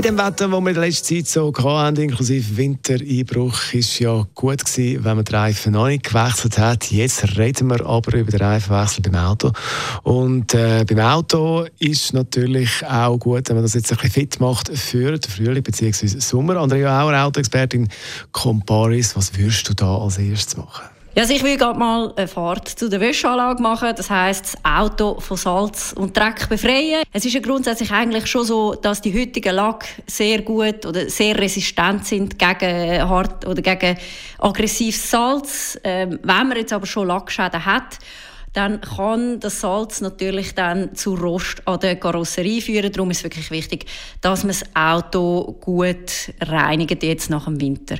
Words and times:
bei 0.00 0.08
dem 0.08 0.16
Wetter, 0.16 0.48
das 0.48 0.50
wir 0.50 0.56
in 0.56 0.64
der 0.64 0.82
letzten 0.82 1.16
Zeit 1.16 1.26
so 1.26 1.52
hatten, 1.54 2.00
inklusive 2.00 2.56
Wintereinbruch, 2.56 3.74
ist 3.74 3.98
ja 3.98 4.26
gut 4.34 4.64
gewesen, 4.64 5.04
wenn 5.04 5.16
man 5.16 5.26
die 5.26 5.34
Reifen 5.34 5.72
noch 5.74 5.88
nicht 5.88 6.04
gewechselt 6.04 6.56
hat. 6.56 6.90
Jetzt 6.90 7.36
reden 7.36 7.68
wir 7.68 7.84
aber 7.84 8.16
über 8.16 8.30
den 8.30 8.40
Reifenwechsel 8.40 9.02
beim 9.02 9.16
Auto. 9.16 9.52
Und 10.02 10.54
äh, 10.54 10.86
beim 10.88 11.00
Auto 11.00 11.66
ist 11.78 12.14
natürlich 12.14 12.82
auch 12.86 13.18
gut, 13.18 13.50
wenn 13.50 13.56
man 13.56 13.62
das 13.62 13.74
jetzt 13.74 13.92
ein 13.92 13.98
bisschen 13.98 14.12
fit 14.12 14.40
macht 14.40 14.74
für 14.74 15.18
den 15.18 15.30
Frühling 15.30 15.62
bzw. 15.62 16.06
Sommer. 16.06 16.56
Andrea 16.56 17.02
Auer, 17.02 17.22
Autoexpertin 17.22 17.86
Comparis, 18.32 19.14
was 19.16 19.36
würdest 19.36 19.68
du 19.68 19.74
da 19.74 19.98
als 19.98 20.16
erstes 20.16 20.56
machen? 20.56 20.99
Ja, 21.16 21.22
also 21.22 21.34
ich 21.34 21.42
will 21.42 21.56
gerade 21.56 21.76
mal 21.76 22.12
eine 22.14 22.28
Fahrt 22.28 22.68
zu 22.68 22.88
der 22.88 23.00
Wäscheanlage 23.00 23.60
machen. 23.60 23.92
Das 23.96 24.08
heißt, 24.08 24.44
das 24.44 24.64
Auto 24.64 25.18
von 25.18 25.36
Salz 25.36 25.92
und 25.92 26.16
Dreck 26.16 26.48
befreien. 26.48 27.02
Es 27.12 27.24
ist 27.24 27.34
ja 27.34 27.40
grundsätzlich 27.40 27.90
eigentlich 27.90 28.28
schon 28.28 28.44
so, 28.44 28.74
dass 28.76 29.00
die 29.00 29.12
heutigen 29.12 29.56
Lack 29.56 29.86
sehr 30.06 30.42
gut 30.42 30.86
oder 30.86 31.10
sehr 31.10 31.36
resistent 31.36 32.06
sind 32.06 32.38
gegen 32.38 33.08
hart 33.08 33.44
oder 33.44 33.60
gegen 33.60 33.98
aggressives 34.38 35.10
Salz. 35.10 35.76
Ähm, 35.82 36.20
wenn 36.22 36.48
man 36.48 36.56
jetzt 36.56 36.72
aber 36.72 36.86
schon 36.86 37.08
Lackschäden 37.08 37.66
hat, 37.66 37.98
dann 38.52 38.80
kann 38.80 39.40
das 39.40 39.60
Salz 39.60 40.00
natürlich 40.00 40.54
dann 40.54 40.94
zu 40.94 41.14
Rost 41.14 41.66
an 41.66 41.80
der 41.80 41.96
Karosserie 41.96 42.60
führen. 42.60 42.92
Darum 42.92 43.10
ist 43.10 43.18
es 43.18 43.24
wirklich 43.24 43.50
wichtig, 43.50 43.86
dass 44.20 44.44
man 44.44 44.52
das 44.52 44.64
Auto 44.74 45.56
gut 45.60 46.32
reinigt 46.40 47.02
jetzt 47.02 47.30
nach 47.30 47.46
dem 47.46 47.60
Winter. 47.60 47.96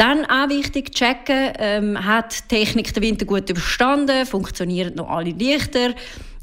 Dann 0.00 0.24
auch 0.24 0.48
wichtig 0.48 0.94
checken, 0.94 1.52
ähm, 1.58 2.06
hat 2.06 2.44
die 2.50 2.56
Technik 2.56 2.94
den 2.94 3.02
Winter 3.02 3.26
gut 3.26 3.50
überstanden, 3.50 4.24
funktionieren 4.24 4.94
noch 4.94 5.10
alle 5.10 5.32
Lichter, 5.32 5.90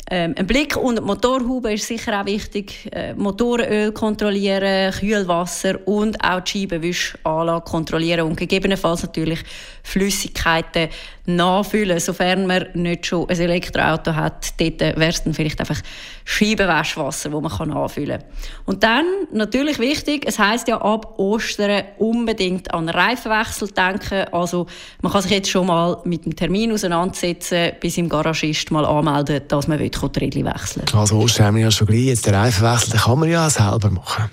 ähm, 0.10 0.36
ein 0.38 0.48
Blick 0.48 0.78
unter 0.78 1.02
die 1.02 1.08
Motorhaube 1.08 1.74
ist 1.74 1.86
sicher 1.86 2.22
auch 2.22 2.26
wichtig. 2.26 2.90
Äh, 2.94 3.14
Motorenöl 3.14 3.92
kontrollieren, 3.92 4.94
Kühlwasser 4.94 5.86
und 5.86 6.24
auch 6.24 6.40
die 6.40 6.62
Scheibenwischanlage 6.62 7.66
kontrollieren 7.66 8.22
und 8.22 8.38
gegebenenfalls 8.38 9.04
natürlich 9.04 9.40
Flüssigkeiten 9.84 10.88
nachfüllen, 11.26 12.00
sofern 12.00 12.48
man 12.48 12.68
nicht 12.74 13.06
schon 13.06 13.30
ein 13.30 13.38
Elektroauto 13.38 14.16
hat. 14.16 14.60
Dort 14.60 14.80
wäre 14.80 15.10
es 15.10 15.24
dann 15.24 15.34
vielleicht 15.34 15.60
einfach 15.60 15.82
Scheibenwaschwasser, 16.24 17.30
das 17.30 17.42
man 17.42 17.52
kann 17.52 17.70
nachfüllen 17.70 18.20
kann. 18.20 18.30
Und 18.66 18.84
dann, 18.84 19.06
natürlich 19.34 19.78
wichtig, 19.80 20.24
es 20.26 20.40
heisst 20.40 20.70
ja 20.70 20.82
ab 20.82 21.20
Ostern 21.20 21.84
unbedingt 21.98 22.74
an 22.74 22.88
Reifenwechsel 22.88 23.70
denken. 23.72 24.26
Also 24.32 24.68
man 25.02 25.12
kann 25.12 25.22
sich 25.22 25.32
jetzt 25.32 25.50
schon 25.50 25.68
mal 25.68 26.00
mit 26.06 26.24
dem 26.24 26.36
Termin 26.36 26.72
auseinandersetzen, 26.72 27.74
bis 27.82 27.98
im 27.98 28.08
Garagist 28.08 28.72
mal 28.72 28.86
anmelden, 28.86 29.42
dass 29.50 29.68
man 29.68 29.80
will 29.80 29.90
Räder 30.04 30.46
wechseln 30.46 30.84
Also 30.94 31.18
Ostern 31.18 31.48
haben 31.48 31.56
wir 31.56 31.64
ja 31.64 31.72
schon 31.72 31.88
gleich. 31.88 32.06
Jetzt 32.06 32.26
den 32.26 32.36
Reifenwechsel 32.36 32.92
den 32.92 33.00
kann 33.00 33.20
man 33.20 33.30
ja 33.30 33.50
selber 33.50 33.90
machen. 33.90 34.30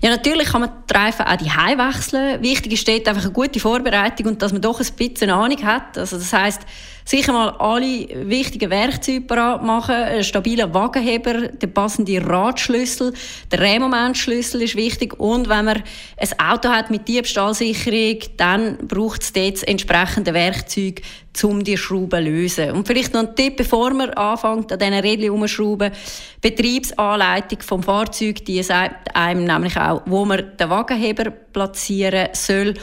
Ja, 0.00 0.10
natürlich 0.10 0.48
kann 0.48 0.62
man 0.62 0.70
die 0.88 0.94
Reifen 0.94 1.26
auch 1.26 1.36
die 1.36 1.44
wechseln. 1.46 2.42
Wichtig 2.42 2.72
ist 2.72 2.88
dort 2.88 3.08
einfach 3.08 3.22
eine 3.22 3.32
gute 3.32 3.60
Vorbereitung 3.60 4.26
und 4.26 4.42
dass 4.42 4.52
man 4.52 4.60
doch 4.60 4.80
ein 4.80 4.86
bisschen 4.96 5.30
Ahnung 5.30 5.62
hat. 5.62 5.96
Also 5.96 6.18
das 6.18 6.32
heißt 6.32 6.60
sicher 7.04 7.32
mal 7.32 7.50
alle 7.58 8.08
wichtigen 8.28 8.70
Werkzeuge 8.70 9.22
parat 9.22 9.62
machen, 9.62 9.94
einen 9.94 10.24
stabilen 10.24 10.72
Wagenheber, 10.74 11.48
der 11.48 11.66
passende 11.66 12.24
Radschlüssel, 12.24 13.12
der 13.50 13.58
Drehmomentschlüssel 13.58 14.62
ist 14.62 14.76
wichtig 14.76 15.18
und 15.18 15.48
wenn 15.48 15.64
man 15.64 15.82
ein 16.16 16.40
Auto 16.40 16.68
hat 16.68 16.90
mit 16.90 17.08
Diebstahlsicherung, 17.08 18.18
dann 18.36 18.78
braucht 18.86 19.22
es 19.22 19.32
dort 19.32 19.66
entsprechende 19.66 20.34
Werkzeuge, 20.34 21.02
um 21.42 21.64
die 21.64 21.76
Schrauben 21.76 22.24
zu 22.24 22.30
lösen. 22.30 22.70
Und 22.72 22.86
vielleicht 22.86 23.14
noch 23.14 23.22
ein 23.22 23.34
Tipp, 23.34 23.56
bevor 23.56 23.92
man 23.92 24.10
anfängt, 24.10 24.70
an 24.70 24.78
diesen 24.78 24.94
Rädchen 24.94 25.30
umzuschrauben. 25.30 25.92
Betriebsanleitung 26.40 27.60
vom 27.62 27.82
Fahrzeug, 27.82 28.44
die 28.44 28.62
sagt 28.62 29.14
einem 29.16 29.44
nämlich 29.44 29.76
auch, 29.76 30.02
wo 30.06 30.24
man 30.24 30.56
den 30.58 30.70
Wagenheber 30.70 31.30
platzieren 31.30 32.28
soll 32.32 32.74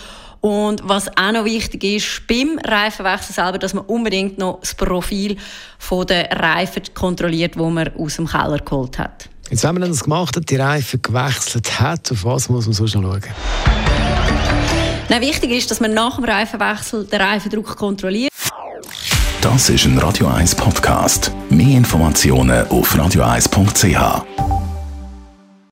und 0.41 0.81
was 0.87 1.09
auch 1.17 1.31
noch 1.31 1.45
wichtig 1.45 1.83
ist 1.83 2.27
beim 2.27 2.59
Reifenwechsel 2.63 3.35
selber, 3.35 3.57
dass 3.57 3.73
man 3.73 3.85
unbedingt 3.85 4.37
noch 4.37 4.59
das 4.61 4.73
Profil 4.73 5.37
der 6.07 6.31
Reifen 6.31 6.83
kontrolliert, 6.93 7.57
wo 7.57 7.69
man 7.69 7.89
aus 7.97 8.15
dem 8.15 8.27
Keller 8.27 8.59
geholt 8.59 8.97
hat. 8.99 9.29
Jetzt, 9.49 9.63
wenn 9.63 9.79
man 9.79 9.89
das 9.89 10.03
gemacht 10.03 10.35
hat, 10.35 10.49
die 10.49 10.55
Reifen 10.55 11.01
gewechselt 11.01 11.79
hat, 11.79 12.11
auf 12.11 12.23
was 12.23 12.49
muss 12.49 12.65
man 12.65 12.73
sonst 12.73 12.95
noch 12.95 13.01
schauen? 13.01 13.23
Nein, 15.09 15.21
wichtig 15.21 15.51
ist, 15.51 15.71
dass 15.71 15.79
man 15.79 15.93
nach 15.93 16.17
dem 16.17 16.25
Reifenwechsel 16.25 17.05
den 17.05 17.19
Reifendruck 17.19 17.75
kontrolliert. 17.75 18.31
Das 19.41 19.69
ist 19.69 19.85
ein 19.85 19.97
Radio 19.97 20.27
1 20.27 20.53
Podcast. 20.53 21.31
Mehr 21.49 21.77
Informationen 21.77 22.67
auf 22.67 22.93
radio1.ch. 22.93 24.48